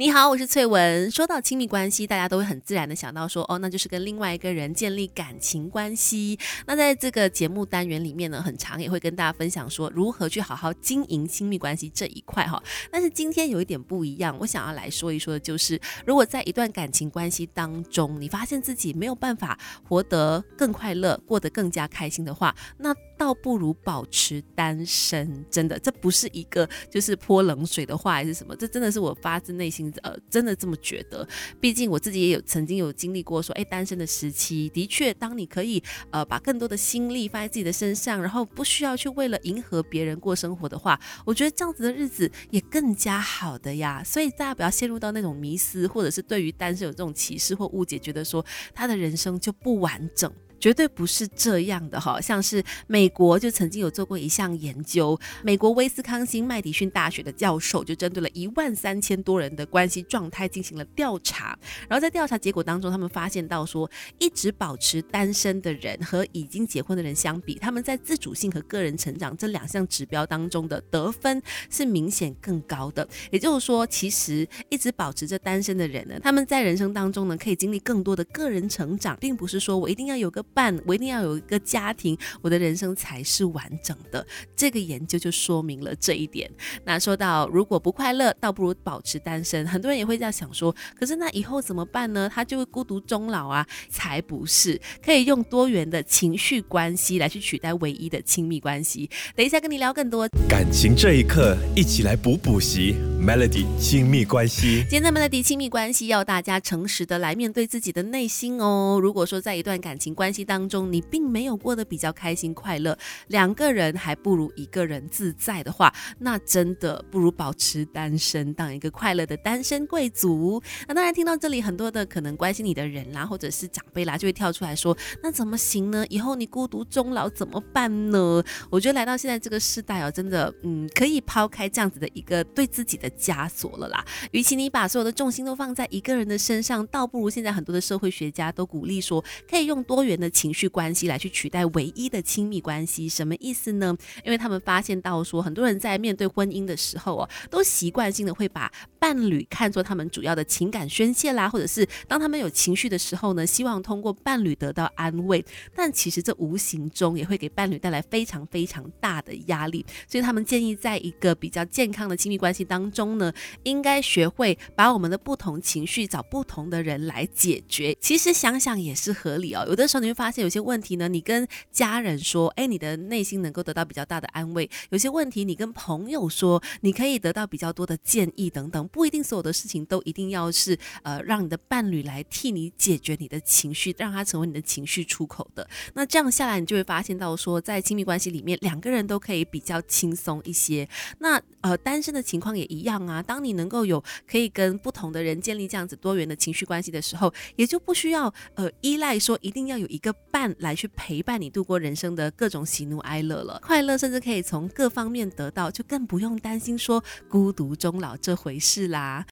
[0.00, 1.10] 你好，我是翠文。
[1.10, 6.38] 说到亲密关系，大家都会很自然的想到说，哦，那就是跟另外一个人建立感情关系。
[6.68, 12.62] 那在这个节目单元里面呢，很长也会跟大家分享说，如何去好好经营亲密关系这一块哈。
[12.92, 25.44] 但是今天有一点不一样，我想要来说一说的就是，如果在一段感情关系当中，你发现自己没有办法活得更快乐，过得更加开心的话，那倒不如保持单身。
[25.50, 28.54] 真的，这不是一个就是泼冷水的话，还是什么？
[28.54, 29.87] 这真的是我发自内心。
[30.02, 31.26] 呃，真的这么觉得？
[31.60, 44.02] 毕竟我自己也有曾经有经历过，说哎，单身的时期，的确，当你可以呃把更多的心力放在自己的身上，然后不需要去为了迎合别人过生活的话，我觉得这样子的日子也更加好的呀。
[44.04, 48.44] 所以大家不要陷入到那种迷思，或者是对于单身有这种歧视或误解，觉得说
[48.74, 50.32] 他的人生就不完整。
[50.60, 61.56] 绝对不是这样的哈，像是美国就曾经有做过一项研究，美国威斯康星麦迪逊大学的教授就针对了一万三千多人的关系状态进行了调查，
[61.88, 71.40] 然后在调查结果当中，他们发现到说，一直保持单身的人和已经结婚的人相比，他们在自主性和个人成长这两项指标当中的得分
[71.70, 73.08] 是明显更高的。
[73.30, 80.44] 也就是说，其实一直保持着单身的人呢，他们在人生当中呢，可以经历更多的个人成长，并不是说我一定要有个。
[80.54, 84.26] 伴，我一定要有一个家庭，我的人生才是完整的。
[84.56, 86.50] 这个研究就说明了这一点。
[86.84, 89.66] 那说到如果不快乐，倒不如保持单身。
[89.66, 92.30] 很多人也会这样想说，可是那以后怎么办呢？
[92.32, 93.66] 他就会孤独终老啊？
[93.88, 99.08] 才不是，可以用多元的情绪关系来去取代唯一的亲密关系。
[99.34, 102.96] 等一下跟你聊更多感情这一刻，一起来补补习。
[103.20, 108.98] Melody 亲密关系，今天的 Melody 亲密关系要大家诚实的来面对自己的内心哦。
[109.02, 120.62] 如果说在一段感情关系当中，你并没有过得比较开心快乐，两个人还不如一个人自在的话，那真的不如保持单身，当一个快乐的单身贵族。
[120.86, 126.06] 那当然听到这里，很多的可能关心你的人啦，或者是长辈啦，就会跳出来说，那怎么行呢？
[126.08, 128.42] 以后你孤独终老怎么办呢？
[128.70, 133.08] 我觉得来到现在这个时代哦，真的，嗯，可以抛开这样子的一个对自己的。
[133.18, 143.08] 枷锁了啦，与其你把所有的重心都放在一个人的身上，倒不如现在很多的社会学家都鼓励说，可以用多元的情绪关系来去取代唯一的亲密关系。
[143.08, 143.96] 什么意思呢？
[144.24, 155.44] 因为他们发现到说，很多人在面对婚姻的时候哦，都习惯性的会把伴侣看作他们主要的情感宣泄啦，或者是当他们有情绪的时候呢，希望通过伴侣得到安慰。
[155.74, 159.84] 但其实这无形中也会给伴侣带来非常非常大的压力。
[160.06, 163.18] 所以他们建议，在一个比较健康的亲密关系当中。
[163.18, 163.32] 呢，
[163.64, 167.96] 应该学会把我们的不同情绪找不同的人来解决。
[168.00, 169.64] 其实想想也是合理哦。
[169.66, 178.88] 有的时候你会发现有些问题呢，你跟家人说，哎，你的内心能够得到比较大的安慰；有些问题你跟朋友说，你可以得到比较多的建议等等。
[178.88, 185.68] 不一定所有的事情都一定要是呃让你的伴侣来替你解决你的情绪，让他成为你的情绪出口的。
[185.94, 190.88] 那这样下来，你就会发现到说，在亲密关系里面，两个人都可以比较轻松一些。
[191.20, 192.98] 那呃，单身的情况也一样。
[193.06, 203.60] 啊，当你能够有可以跟不同的人建立这样子多元的情绪关系的时候，也就不需要呃依赖说一定要有一个伴来去陪伴你度过人生的各种喜怒哀乐了。
[203.64, 209.24] 快乐甚至可以从各方面得到，就更不用担心说孤独终老这回事啦。